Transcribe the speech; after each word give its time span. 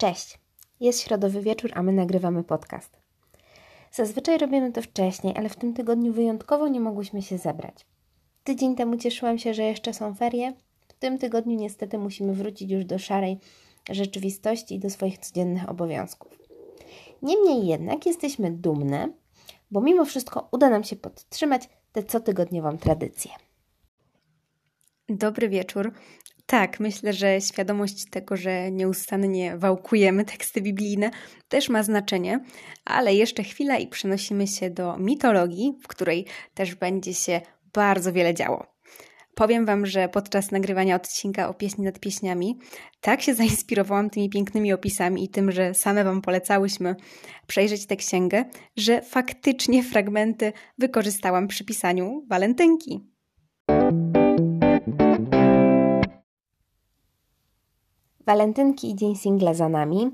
Cześć! 0.00 0.38
Jest 0.80 1.00
środowy 1.00 1.42
wieczór, 1.42 1.70
a 1.74 1.82
my 1.82 1.92
nagrywamy 1.92 2.44
podcast. 2.44 2.96
Zazwyczaj 3.92 4.38
robimy 4.38 4.72
to 4.72 4.82
wcześniej, 4.82 5.34
ale 5.36 5.48
w 5.48 5.56
tym 5.56 5.74
tygodniu 5.74 6.12
wyjątkowo 6.12 6.68
nie 6.68 6.80
mogłyśmy 6.80 7.22
się 7.22 7.38
zebrać. 7.38 7.86
Tydzień 8.44 8.76
temu 8.76 8.96
cieszyłam 8.96 9.38
się, 9.38 9.54
że 9.54 9.62
jeszcze 9.62 9.94
są 9.94 10.14
ferie. 10.14 10.52
W 10.88 10.92
tym 10.92 11.18
tygodniu 11.18 11.56
niestety 11.56 11.98
musimy 11.98 12.34
wrócić 12.34 12.70
już 12.70 12.84
do 12.84 12.98
szarej 12.98 13.38
rzeczywistości 13.90 14.74
i 14.74 14.78
do 14.78 14.90
swoich 14.90 15.18
codziennych 15.18 15.70
obowiązków. 15.70 16.38
Niemniej 17.22 17.66
jednak 17.66 18.06
jesteśmy 18.06 18.50
dumne, 18.50 19.12
bo 19.70 19.80
mimo 19.80 20.04
wszystko 20.04 20.48
uda 20.52 20.70
nam 20.70 20.84
się 20.84 20.96
podtrzymać 20.96 21.68
tę 21.92 22.02
cotygodniową 22.02 22.78
tradycję. 22.78 23.30
Dobry 25.08 25.48
wieczór. 25.48 25.92
Tak, 26.50 26.80
myślę, 26.80 27.12
że 27.12 27.40
świadomość 27.40 28.10
tego, 28.10 28.36
że 28.36 28.70
nieustannie 28.70 29.56
wałkujemy 29.56 30.24
teksty 30.24 30.60
biblijne, 30.60 31.10
też 31.48 31.68
ma 31.68 31.82
znaczenie, 31.82 32.40
ale 32.84 33.14
jeszcze 33.14 33.42
chwila 33.42 33.78
i 33.78 33.86
przenosimy 33.86 34.46
się 34.46 34.70
do 34.70 34.98
mitologii, 34.98 35.74
w 35.82 35.88
której 35.88 36.26
też 36.54 36.74
będzie 36.74 37.14
się 37.14 37.40
bardzo 37.72 38.12
wiele 38.12 38.34
działo. 38.34 38.66
Powiem 39.34 39.66
Wam, 39.66 39.86
że 39.86 40.08
podczas 40.08 40.50
nagrywania 40.50 40.96
odcinka 40.96 41.48
o 41.48 41.54
pieśni 41.54 41.84
nad 41.84 41.98
pieśniami 41.98 42.58
tak 43.00 43.22
się 43.22 43.34
zainspirowałam 43.40 44.10
tymi 44.10 44.30
pięknymi 44.30 44.72
opisami 44.72 45.24
i 45.24 45.28
tym, 45.28 45.52
że 45.52 45.74
same 45.74 46.04
Wam 46.04 46.22
polecałyśmy 46.22 46.96
przejrzeć 47.46 47.86
tę 47.86 47.96
księgę, 47.96 48.44
że 48.76 49.02
faktycznie 49.02 49.82
fragmenty 49.82 50.52
wykorzystałam 50.78 51.48
przy 51.48 51.64
pisaniu 51.64 52.26
walentynki. 52.28 53.10
Walentynki 58.30 58.90
i 58.90 58.94
Dzień 58.94 59.16
Singla 59.16 59.54
za 59.54 59.68
nami. 59.68 60.10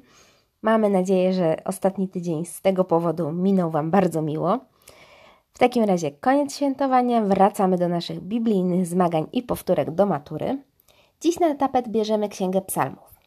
Mamy 0.62 0.90
nadzieję, 0.90 1.32
że 1.32 1.56
ostatni 1.64 2.08
tydzień 2.08 2.44
z 2.44 2.60
tego 2.60 2.84
powodu 2.84 3.32
minął 3.32 3.70
Wam 3.70 3.90
bardzo 3.90 4.22
miło. 4.22 4.58
W 5.52 5.58
takim 5.58 5.84
razie 5.84 6.10
koniec 6.10 6.56
świętowania, 6.56 7.22
wracamy 7.22 7.78
do 7.78 7.88
naszych 7.88 8.20
biblijnych 8.20 8.86
zmagań 8.86 9.26
i 9.32 9.42
powtórek 9.42 9.90
do 9.90 10.06
matury. 10.06 10.62
Dziś 11.20 11.40
na 11.40 11.54
tapet 11.54 11.88
bierzemy 11.88 12.28
Księgę 12.28 12.60
Psalmów. 12.60 13.20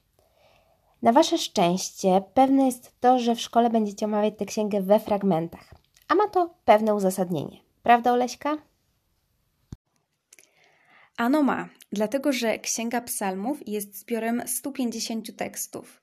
Na 1.02 1.12
Wasze 1.12 1.38
szczęście 1.38 2.24
pewne 2.34 2.66
jest 2.66 3.00
to, 3.00 3.20
że 3.20 3.36
w 3.36 3.42
szkole 3.42 3.70
będziecie 3.70 4.06
omawiać 4.06 4.34
tę 4.38 4.46
księgę 4.46 4.82
we 4.82 5.00
fragmentach, 5.00 5.74
a 6.08 6.16
ma 6.16 6.28
to 6.28 6.50
pewne 6.66 6.96
uzasadnienie. 6.96 7.58
Prawda, 7.84 8.14
Oleśka? 8.14 8.58
Ano 11.18 11.44
ma, 11.44 11.70
dlatego 11.92 12.34
że 12.34 12.60
Księga 12.60 13.02
Psalmów 13.02 13.68
jest 13.68 14.00
zbiorem 14.00 14.44
150 14.46 15.36
tekstów. 15.36 16.02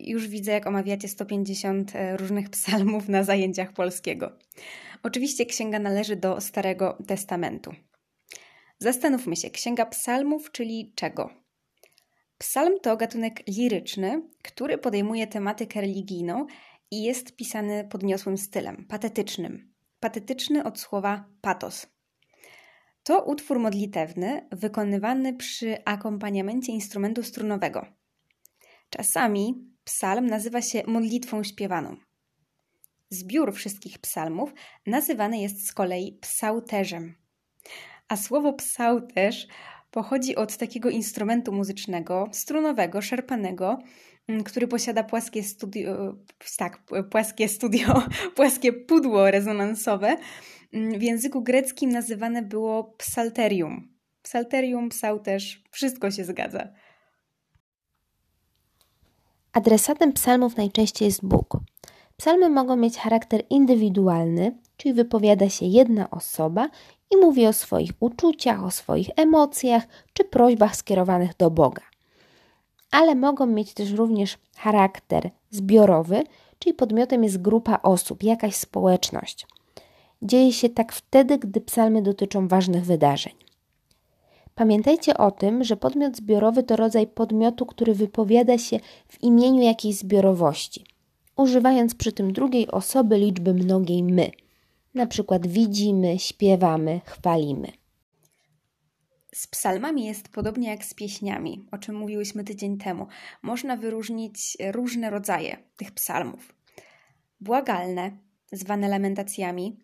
Już 0.00 0.28
widzę, 0.28 0.52
jak 0.52 0.66
omawiacie 0.66 1.08
150 1.08 1.96
e, 1.96 2.16
różnych 2.16 2.50
psalmów 2.50 3.08
na 3.08 3.24
zajęciach 3.24 3.72
polskiego. 3.72 4.38
Oczywiście 5.02 5.46
księga 5.46 5.78
należy 5.78 6.16
do 6.16 6.40
Starego 6.40 6.98
Testamentu. 7.06 7.74
Zastanówmy 8.78 9.36
się, 9.36 9.50
Księga 9.50 9.86
Psalmów, 9.86 10.50
czyli 10.52 10.92
czego? 10.94 11.30
Psalm 12.38 12.80
to 12.80 12.96
gatunek 12.96 13.42
liryczny, 13.48 14.22
który 14.42 14.78
podejmuje 14.78 15.26
tematykę 15.26 15.80
religijną 15.80 16.46
i 16.90 17.02
jest 17.02 17.36
pisany 17.36 17.88
podniosłym 17.90 18.38
stylem, 18.38 18.86
patetycznym. 18.88 19.72
Patetyczny 20.00 20.64
od 20.64 20.80
słowa 20.80 21.24
patos. 21.40 21.93
To 23.04 23.24
utwór 23.24 23.58
modlitewny 23.58 24.48
wykonywany 24.52 25.32
przy 25.32 25.84
akompaniamencie 25.84 26.72
instrumentu 26.72 27.22
strunowego. 27.22 27.86
Czasami 28.90 29.68
psalm 29.84 30.26
nazywa 30.26 30.62
się 30.62 30.82
modlitwą 30.86 31.42
śpiewaną. 31.42 31.96
Zbiór 33.10 33.52
wszystkich 33.52 33.98
psalmów 33.98 34.52
nazywany 34.86 35.38
jest 35.38 35.66
z 35.66 35.72
kolei 35.72 36.18
psałterzem. 36.20 37.14
A 38.08 38.16
słowo 38.16 38.52
psałterz 38.52 39.46
pochodzi 39.90 40.36
od 40.36 40.56
takiego 40.56 40.90
instrumentu 40.90 41.52
muzycznego, 41.52 42.28
strunowego, 42.32 43.02
szerpanego, 43.02 43.78
mm, 44.28 44.44
który 44.44 44.68
posiada 44.68 45.04
płaskie 45.04 45.42
studio, 45.42 46.16
tak, 46.56 46.82
płaskie 47.10 47.48
studio, 47.48 48.02
płaskie 48.36 48.72
pudło 48.72 49.30
rezonansowe, 49.30 50.16
w 50.74 51.02
języku 51.02 51.42
greckim 51.42 51.90
nazywane 51.90 52.42
było 52.42 52.84
psalterium. 52.84 53.88
Psalterium, 54.22 54.88
psałterz, 54.88 55.62
wszystko 55.70 56.10
się 56.10 56.24
zgadza. 56.24 56.68
Adresatem 59.52 60.12
psalmów 60.12 60.56
najczęściej 60.56 61.06
jest 61.06 61.26
Bóg. 61.26 61.58
Psalmy 62.16 62.50
mogą 62.50 62.76
mieć 62.76 62.96
charakter 62.96 63.42
indywidualny, 63.50 64.58
czyli 64.76 64.94
wypowiada 64.94 65.48
się 65.48 65.66
jedna 65.66 66.10
osoba 66.10 66.68
i 67.10 67.16
mówi 67.16 67.46
o 67.46 67.52
swoich 67.52 67.90
uczuciach, 68.00 68.64
o 68.64 68.70
swoich 68.70 69.08
emocjach 69.16 69.86
czy 70.12 70.24
prośbach 70.24 70.76
skierowanych 70.76 71.36
do 71.36 71.50
Boga. 71.50 71.82
Ale 72.90 73.14
mogą 73.14 73.46
mieć 73.46 73.74
też 73.74 73.90
również 73.92 74.38
charakter 74.56 75.30
zbiorowy, 75.50 76.24
czyli 76.58 76.74
podmiotem 76.74 77.24
jest 77.24 77.42
grupa 77.42 77.78
osób, 77.82 78.22
jakaś 78.22 78.54
społeczność. 78.54 79.46
Dzieje 80.24 80.52
się 80.52 80.68
tak 80.68 80.92
wtedy, 80.92 81.38
gdy 81.38 81.60
psalmy 81.60 82.02
dotyczą 82.02 82.48
ważnych 82.48 82.84
wydarzeń. 82.84 83.32
Pamiętajcie 84.54 85.16
o 85.16 85.30
tym, 85.30 85.64
że 85.64 85.76
podmiot 85.76 86.16
zbiorowy 86.16 86.62
to 86.62 86.76
rodzaj 86.76 87.06
podmiotu, 87.06 87.66
który 87.66 87.94
wypowiada 87.94 88.58
się 88.58 88.80
w 89.08 89.22
imieniu 89.22 89.62
jakiejś 89.62 89.96
zbiorowości, 89.96 90.84
używając 91.36 91.94
przy 91.94 92.12
tym 92.12 92.32
drugiej 92.32 92.70
osoby 92.70 93.18
liczby 93.18 93.54
mnogiej 93.54 94.02
my. 94.02 94.30
Na 94.94 95.06
przykład 95.06 95.46
widzimy, 95.46 96.18
śpiewamy, 96.18 97.00
chwalimy. 97.04 97.68
Z 99.34 99.46
psalmami 99.46 100.04
jest 100.04 100.28
podobnie 100.28 100.68
jak 100.68 100.84
z 100.84 100.94
pieśniami, 100.94 101.66
o 101.72 101.78
czym 101.78 101.96
mówiłyśmy 101.96 102.44
tydzień 102.44 102.78
temu. 102.78 103.06
Można 103.42 103.76
wyróżnić 103.76 104.56
różne 104.72 105.10
rodzaje 105.10 105.56
tych 105.76 105.92
psalmów. 105.92 106.54
Błagalne, 107.40 108.10
zwane 108.52 108.88
lamentacjami, 108.88 109.76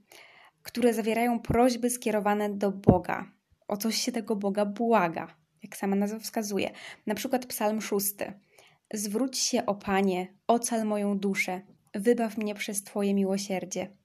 które 0.63 0.95
zawierają 0.95 1.41
prośby 1.41 1.91
skierowane 1.91 2.51
do 2.51 2.73
Boga. 2.73 3.31
O 3.69 3.77
coś 3.77 3.97
się 3.97 4.13
tego 4.13 4.37
Boga 4.37 4.65
błaga, 4.65 5.35
jak 5.63 5.77
sama 5.77 5.97
nazwa 5.97 6.19
wskazuje. 6.19 6.71
Na 7.07 7.15
przykład 7.15 7.47
Psalm 7.47 7.81
szósty. 7.81 8.33
Zwróć 8.95 9.39
się, 9.39 9.67
o 9.67 9.75
Panie, 9.75 10.35
ocal 10.47 10.85
moją 10.85 11.19
duszę, 11.19 11.61
wybaw 11.95 12.39
mnie 12.39 12.55
przez 12.55 12.83
Twoje 12.83 13.15
miłosierdzie. 13.15 13.97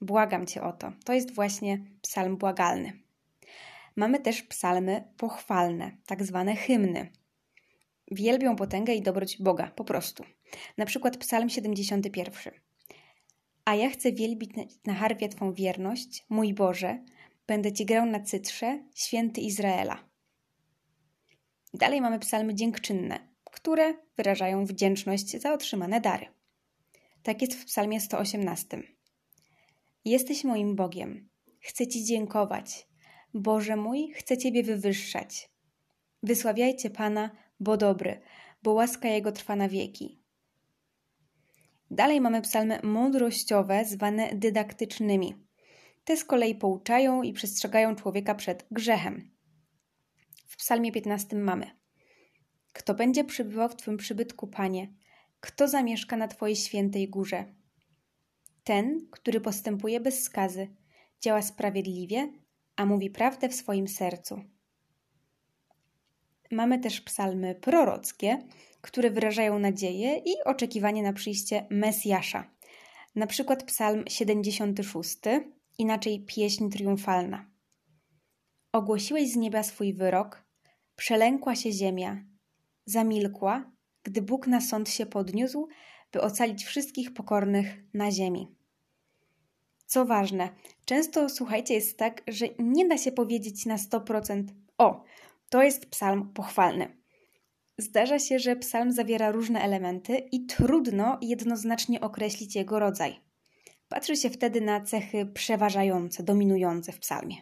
Błagam 0.00 0.46
Cię 0.46 0.62
o 0.62 0.72
to. 0.72 0.92
To 1.04 1.12
jest 1.12 1.34
właśnie 1.34 1.84
psalm 2.02 2.36
błagalny. 2.36 2.92
Mamy 3.96 4.20
też 4.20 4.42
psalmy 4.42 5.04
pochwalne, 5.16 5.96
tak 6.06 6.24
zwane 6.24 6.56
hymny. 6.56 7.12
Wielbią 8.10 8.56
potęgę 8.56 8.94
i 8.94 9.02
dobroć 9.02 9.42
Boga, 9.42 9.70
po 9.76 9.84
prostu. 9.84 10.24
Na 10.78 10.86
przykład 10.86 11.16
psalm 11.16 11.48
71. 11.48 12.69
A 13.70 13.74
ja 13.74 13.90
chcę 13.90 14.12
wielbić 14.12 14.50
na 14.86 14.94
harfie 14.94 15.28
Twą 15.28 15.52
wierność, 15.52 16.24
mój 16.28 16.54
Boże, 16.54 17.04
będę 17.46 17.72
Ci 17.72 17.86
grał 17.86 18.06
na 18.06 18.20
cytrze, 18.20 18.84
święty 18.94 19.40
Izraela. 19.40 20.04
Dalej 21.74 22.00
mamy 22.00 22.18
psalmy 22.18 22.54
dziękczynne, 22.54 23.28
które 23.44 23.94
wyrażają 24.16 24.64
wdzięczność 24.64 25.40
za 25.40 25.52
otrzymane 25.52 26.00
dary. 26.00 26.26
Tak 27.22 27.42
jest 27.42 27.54
w 27.54 27.64
psalmie 27.64 28.00
118. 28.00 28.82
Jesteś 30.04 30.44
moim 30.44 30.76
Bogiem, 30.76 31.28
chcę 31.60 31.86
Ci 31.86 32.04
dziękować. 32.04 32.88
Boże 33.34 33.76
mój, 33.76 34.12
chcę 34.14 34.38
Ciebie 34.38 34.62
wywyższać. 34.62 35.50
Wysławiajcie 36.22 36.90
Pana, 36.90 37.30
bo 37.60 37.76
dobry, 37.76 38.20
bo 38.62 38.72
łaska 38.72 39.08
Jego 39.08 39.32
trwa 39.32 39.56
na 39.56 39.68
wieki. 39.68 40.19
Dalej 41.90 42.20
mamy 42.20 42.42
psalmy 42.42 42.80
mądrościowe, 42.82 43.84
zwane 43.84 44.30
dydaktycznymi. 44.34 45.34
Te 46.04 46.16
z 46.16 46.24
kolei 46.24 46.54
pouczają 46.54 47.22
i 47.22 47.32
przestrzegają 47.32 47.96
człowieka 47.96 48.34
przed 48.34 48.66
grzechem. 48.70 49.30
W 50.46 50.56
psalmie 50.56 50.92
15 50.92 51.36
mamy 51.36 51.70
Kto 52.72 52.94
będzie 52.94 53.24
przybywał 53.24 53.68
w 53.68 53.76
Twym 53.76 53.96
przybytku, 53.96 54.46
Panie? 54.46 54.92
Kto 55.40 55.68
zamieszka 55.68 56.16
na 56.16 56.28
Twojej 56.28 56.56
świętej 56.56 57.08
górze? 57.08 57.44
Ten, 58.64 59.06
który 59.10 59.40
postępuje 59.40 60.00
bez 60.00 60.22
skazy, 60.22 60.68
działa 61.20 61.42
sprawiedliwie, 61.42 62.32
a 62.76 62.86
mówi 62.86 63.10
prawdę 63.10 63.48
w 63.48 63.54
swoim 63.54 63.88
sercu. 63.88 64.40
Mamy 66.50 66.78
też 66.78 67.00
psalmy 67.00 67.54
prorockie, 67.54 68.38
które 68.80 69.10
wyrażają 69.10 69.58
nadzieję 69.58 70.16
i 70.16 70.44
oczekiwanie 70.44 71.02
na 71.02 71.12
przyjście 71.12 71.66
Mesjasza. 71.70 72.50
Na 73.14 73.26
przykład 73.26 73.62
Psalm 73.62 74.04
76, 74.08 75.18
inaczej 75.78 76.20
pieśń 76.20 76.68
triumfalna. 76.68 77.46
Ogłosiłeś 78.72 79.32
z 79.32 79.36
nieba 79.36 79.62
swój 79.62 79.94
wyrok, 79.94 80.44
przelękła 80.96 81.56
się 81.56 81.72
ziemia, 81.72 82.24
zamilkła, 82.84 83.70
gdy 84.02 84.22
Bóg 84.22 84.46
na 84.46 84.60
sąd 84.60 84.88
się 84.88 85.06
podniósł, 85.06 85.68
by 86.12 86.20
ocalić 86.20 86.64
wszystkich 86.64 87.14
pokornych 87.14 87.66
na 87.94 88.10
ziemi. 88.10 88.54
Co 89.86 90.04
ważne, 90.04 90.48
często 90.84 91.28
słuchajcie, 91.28 91.74
jest 91.74 91.98
tak, 91.98 92.22
że 92.28 92.46
nie 92.58 92.88
da 92.88 92.98
się 92.98 93.12
powiedzieć 93.12 93.66
na 93.66 93.76
100% 93.76 94.44
o, 94.78 95.04
to 95.50 95.62
jest 95.62 95.86
psalm 95.86 96.32
pochwalny. 96.32 96.96
Zdarza 97.78 98.18
się, 98.18 98.38
że 98.38 98.56
psalm 98.56 98.92
zawiera 98.92 99.30
różne 99.30 99.60
elementy 99.60 100.16
i 100.16 100.46
trudno 100.46 101.18
jednoznacznie 101.22 102.00
określić 102.00 102.56
jego 102.56 102.78
rodzaj. 102.78 103.20
Patrzy 103.88 104.16
się 104.16 104.30
wtedy 104.30 104.60
na 104.60 104.80
cechy 104.80 105.26
przeważające, 105.26 106.22
dominujące 106.22 106.92
w 106.92 106.98
psalmie. 106.98 107.36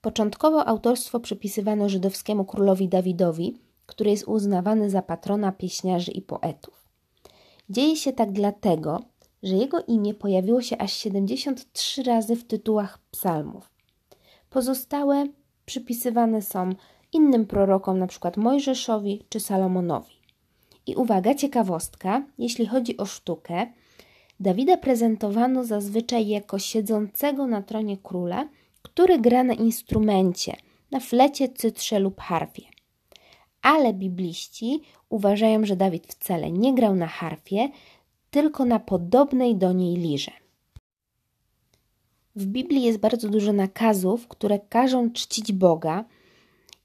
Początkowo 0.00 0.66
autorstwo 0.66 1.20
przypisywano 1.20 1.88
żydowskiemu 1.88 2.44
królowi 2.44 2.88
Dawidowi, 2.88 3.58
który 3.86 4.10
jest 4.10 4.28
uznawany 4.28 4.90
za 4.90 5.02
patrona 5.02 5.52
pieśniarzy 5.52 6.12
i 6.12 6.22
poetów. 6.22 6.88
Dzieje 7.70 7.96
się 7.96 8.12
tak 8.12 8.32
dlatego, 8.32 9.00
że 9.42 9.54
jego 9.54 9.84
imię 9.84 10.14
pojawiło 10.14 10.62
się 10.62 10.78
aż 10.78 10.92
73 10.92 12.02
razy 12.02 12.36
w 12.36 12.44
tytułach 12.44 12.98
psalmów. 13.10 13.70
Pozostałe 14.50 15.26
przypisywane 15.66 16.42
są 16.42 16.70
innym 17.12 17.46
prorokom, 17.46 17.96
np. 17.96 18.32
Mojżeszowi 18.36 19.22
czy 19.28 19.40
Salomonowi. 19.40 20.14
I 20.86 20.96
uwaga, 20.96 21.34
ciekawostka, 21.34 22.22
jeśli 22.38 22.66
chodzi 22.66 22.96
o 22.96 23.06
sztukę, 23.06 23.66
Dawida 24.40 24.76
prezentowano 24.76 25.64
zazwyczaj 25.64 26.28
jako 26.28 26.58
siedzącego 26.58 27.46
na 27.46 27.62
tronie 27.62 27.96
króla, 27.96 28.48
który 28.82 29.18
gra 29.18 29.44
na 29.44 29.54
instrumencie, 29.54 30.56
na 30.90 31.00
flecie, 31.00 31.48
cytrze 31.48 31.98
lub 31.98 32.20
harfie. 32.20 32.62
Ale 33.62 33.92
bibliści 33.92 34.80
uważają, 35.08 35.64
że 35.64 35.76
Dawid 35.76 36.06
wcale 36.06 36.50
nie 36.50 36.74
grał 36.74 36.94
na 36.94 37.06
harfie, 37.06 37.68
tylko 38.30 38.64
na 38.64 38.80
podobnej 38.80 39.56
do 39.56 39.72
niej 39.72 39.96
lirze. 39.96 40.43
W 42.36 42.46
Biblii 42.46 42.82
jest 42.82 42.98
bardzo 42.98 43.28
dużo 43.28 43.52
nakazów, 43.52 44.28
które 44.28 44.58
każą 44.58 45.12
czcić 45.12 45.52
Boga, 45.52 46.04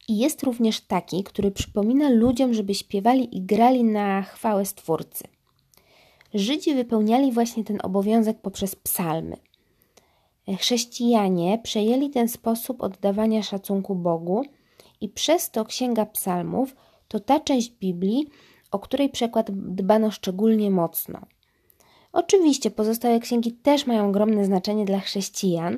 i 0.08 0.18
jest 0.18 0.44
również 0.44 0.82
taki, 0.82 1.24
który 1.24 1.52
przypomina 1.52 2.10
ludziom, 2.10 2.54
żeby 2.54 2.76
śpiewali 2.76 3.38
i 3.38 3.42
grali 3.42 3.84
na 3.84 4.22
chwałę 4.22 4.66
Stwórcy. 4.66 5.24
Żydzi 6.34 6.76
wypełniali 6.76 7.32
właśnie 7.32 7.64
ten 7.64 7.78
obowiązek 7.84 8.42
poprzez 8.42 8.76
psalmy. 8.76 9.38
Chrześcijanie 10.58 11.60
przejęli 11.64 12.10
ten 12.10 12.28
sposób 12.28 12.82
oddawania 12.82 13.44
szacunku 13.44 13.96
Bogu 13.96 14.46
i 15.02 15.10
przez 15.10 15.52
to 15.52 15.66
Księga 15.66 16.06
Psalmów 16.06 16.76
to 17.08 17.20
ta 17.20 17.40
część 17.40 17.70
Biblii, 17.72 18.28
o 18.72 18.80
której 18.80 19.10
przekład 19.10 19.52
dbano 19.52 20.12
szczególnie 20.12 20.72
mocno. 20.72 21.20
Oczywiście 22.12 22.72
pozostałe 22.72 23.20
księgi 23.20 23.52
też 23.52 23.88
mają 23.88 24.10
ogromne 24.10 24.46
znaczenie 24.46 24.86
dla 24.86 25.00
chrześcijan 25.00 25.78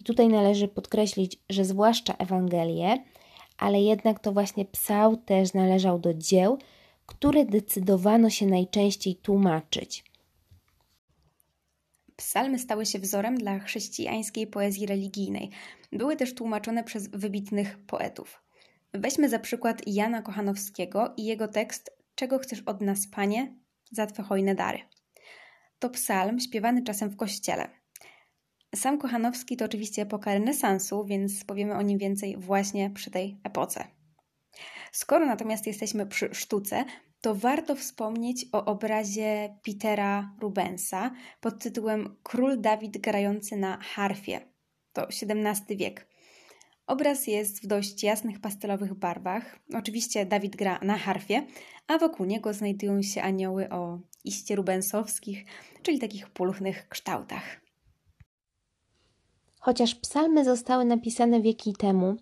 i 0.00 0.04
tutaj 0.04 0.28
należy 0.28 0.68
podkreślić, 0.68 1.38
że 1.50 1.64
zwłaszcza 1.64 2.14
Ewangelie, 2.14 3.04
ale 3.58 3.80
jednak 3.80 4.20
to 4.20 4.32
właśnie 4.32 4.64
psał 4.64 5.16
też 5.16 5.54
należał 5.54 5.98
do 5.98 6.14
dzieł, 6.14 6.58
które 7.06 7.44
decydowano 7.44 8.30
się 8.30 8.46
najczęściej 8.46 9.16
tłumaczyć. 9.16 10.04
Psalmy 12.16 12.58
stały 12.58 12.86
się 12.86 12.98
wzorem 12.98 13.38
dla 13.38 13.58
chrześcijańskiej 13.58 14.46
poezji 14.46 14.86
religijnej. 14.86 15.50
Były 15.92 16.16
też 16.16 16.34
tłumaczone 16.34 16.84
przez 16.84 17.08
wybitnych 17.08 17.78
poetów. 17.78 18.42
Weźmy 18.92 19.28
za 19.28 19.38
przykład 19.38 19.82
Jana 19.86 20.22
Kochanowskiego 20.22 21.14
i 21.16 21.24
jego 21.24 21.48
tekst 21.48 21.94
Czego 22.14 22.38
chcesz 22.38 22.62
od 22.66 22.80
nas, 22.80 23.06
Panie, 23.06 23.54
za 23.90 24.06
Twe 24.06 24.22
hojne 24.22 24.54
dary. 24.54 24.78
To 25.78 25.90
psalm 25.90 26.40
śpiewany 26.40 26.82
czasem 26.82 27.10
w 27.10 27.16
kościele. 27.16 27.68
Sam 28.74 28.98
Kochanowski 28.98 29.56
to 29.56 29.64
oczywiście 29.64 30.02
epoka 30.02 30.34
renesansu, 30.34 31.04
więc 31.04 31.44
powiemy 31.44 31.74
o 31.74 31.82
nim 31.82 31.98
więcej 31.98 32.36
właśnie 32.36 32.90
przy 32.90 33.10
tej 33.10 33.40
epoce. 33.44 33.84
Skoro 34.92 35.26
natomiast 35.26 35.66
jesteśmy 35.66 36.06
przy 36.06 36.34
sztuce, 36.34 36.84
to 37.20 37.34
warto 37.34 37.74
wspomnieć 37.74 38.46
o 38.52 38.64
obrazie 38.64 39.58
Petera 39.62 40.34
Rubensa 40.40 41.10
pod 41.40 41.58
tytułem 41.58 42.16
Król 42.22 42.60
Dawid 42.60 42.98
grający 42.98 43.56
na 43.56 43.78
harfie. 43.82 44.40
To 44.92 45.08
XVII 45.08 45.76
wiek. 45.76 46.08
Obraz 46.86 47.26
jest 47.26 47.62
w 47.62 47.66
dość 47.66 48.02
jasnych 48.02 48.40
pastelowych 48.40 48.94
barwach. 48.94 49.58
Oczywiście 49.74 50.26
Dawid 50.26 50.56
gra 50.56 50.78
na 50.82 50.98
harfie, 50.98 51.46
a 51.86 51.98
wokół 51.98 52.26
niego 52.26 52.54
znajdują 52.54 53.02
się 53.02 53.22
anioły 53.22 53.70
o 53.70 54.00
iście 54.24 54.56
rubensowskich, 54.56 55.44
czyli 55.82 55.98
takich 55.98 56.30
pulchnych 56.30 56.88
kształtach. 56.88 57.60
Chociaż 59.60 59.94
psalmy 59.94 60.44
zostały 60.44 60.84
napisane 60.84 61.40
wieki 61.40 61.72
temu, 61.72 62.16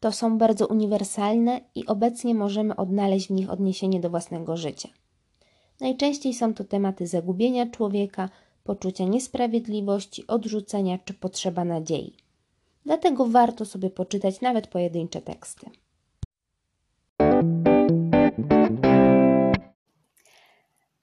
to 0.00 0.12
są 0.12 0.38
bardzo 0.38 0.66
uniwersalne 0.66 1.60
i 1.74 1.86
obecnie 1.86 2.34
możemy 2.34 2.76
odnaleźć 2.76 3.26
w 3.26 3.30
nich 3.30 3.50
odniesienie 3.50 4.00
do 4.00 4.10
własnego 4.10 4.56
życia. 4.56 4.88
Najczęściej 5.80 6.34
są 6.34 6.54
to 6.54 6.64
tematy 6.64 7.06
zagubienia 7.06 7.66
człowieka, 7.66 8.28
poczucia 8.64 9.04
niesprawiedliwości, 9.04 10.26
odrzucenia 10.26 10.98
czy 10.98 11.14
potrzeba 11.14 11.64
nadziei. 11.64 12.16
Dlatego 12.84 13.26
warto 13.26 13.64
sobie 13.64 13.90
poczytać 13.90 14.40
nawet 14.40 14.66
pojedyncze 14.66 15.22
teksty. 15.22 15.70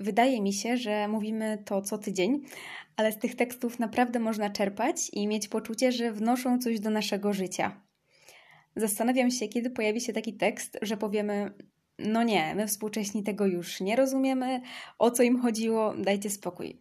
Wydaje 0.07 0.41
mi 0.41 0.53
się, 0.53 0.77
że 0.77 1.07
mówimy 1.07 1.63
to 1.65 1.81
co 1.81 1.97
tydzień, 1.97 2.41
ale 2.95 3.11
z 3.11 3.17
tych 3.17 3.35
tekstów 3.35 3.79
naprawdę 3.79 4.19
można 4.19 4.49
czerpać 4.49 5.09
i 5.13 5.27
mieć 5.27 5.47
poczucie, 5.47 5.91
że 5.91 6.11
wnoszą 6.11 6.59
coś 6.59 6.79
do 6.79 6.89
naszego 6.89 7.33
życia. 7.33 7.81
Zastanawiam 8.75 9.31
się, 9.31 9.47
kiedy 9.47 9.69
pojawi 9.69 10.01
się 10.01 10.13
taki 10.13 10.33
tekst, 10.33 10.77
że 10.81 10.97
powiemy: 10.97 11.53
No 11.99 12.23
nie, 12.23 12.55
my 12.55 12.67
współcześni 12.67 13.23
tego 13.23 13.45
już 13.45 13.81
nie 13.81 13.95
rozumiemy, 13.95 14.61
o 14.99 15.11
co 15.11 15.23
im 15.23 15.41
chodziło, 15.41 15.93
dajcie 15.97 16.29
spokój. 16.29 16.79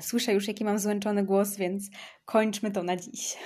Słyszę 0.00 0.32
już, 0.32 0.48
jaki 0.48 0.64
mam 0.64 0.78
złączony 0.78 1.24
głos, 1.24 1.56
więc 1.56 1.90
kończmy 2.24 2.70
to 2.70 2.82
na 2.82 2.96
dziś. 2.96 3.36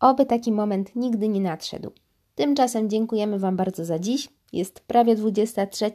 Oby 0.00 0.26
taki 0.26 0.52
moment 0.52 0.96
nigdy 0.96 1.28
nie 1.28 1.40
nadszedł. 1.40 1.92
Tymczasem 2.34 2.90
dziękujemy 2.90 3.38
Wam 3.38 3.56
bardzo 3.56 3.84
za 3.84 3.98
dziś. 3.98 4.37
Jest 4.52 4.80
prawie 4.80 5.14
23, 5.14 5.92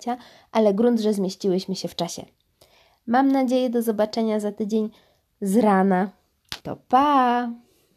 ale 0.52 0.74
grunt, 0.74 1.00
że 1.00 1.14
zmieściłyśmy 1.14 1.76
się 1.76 1.88
w 1.88 1.95
czasie. 1.95 2.26
Mam 3.07 3.31
nadzieję 3.31 3.69
do 3.69 3.81
zobaczenia 3.81 4.40
za 4.40 4.52
tydzień 4.52 4.90
z 5.42 5.57
rana. 5.57 6.12
To 6.64 6.76
pa! 6.76 7.50